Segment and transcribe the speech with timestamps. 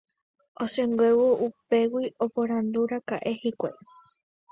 [0.63, 3.77] Osẽnguévo upégui oporandúraka'e hikuái